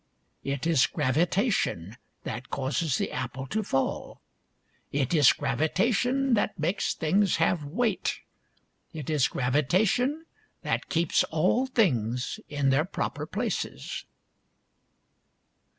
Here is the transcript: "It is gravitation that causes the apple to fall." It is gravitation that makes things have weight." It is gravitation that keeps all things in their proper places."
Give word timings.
"It 0.53 0.65
is 0.65 0.87
gravitation 0.87 1.95
that 2.23 2.49
causes 2.49 2.97
the 2.97 3.11
apple 3.11 3.45
to 3.45 3.61
fall." 3.61 4.19
It 5.01 5.13
is 5.13 5.31
gravitation 5.31 6.33
that 6.33 6.57
makes 6.57 6.95
things 6.95 7.35
have 7.35 7.65
weight." 7.65 8.15
It 8.99 9.11
is 9.11 9.27
gravitation 9.27 10.25
that 10.63 10.89
keeps 10.89 11.23
all 11.25 11.67
things 11.67 12.39
in 12.49 12.71
their 12.71 12.85
proper 12.85 13.27
places." 13.27 14.05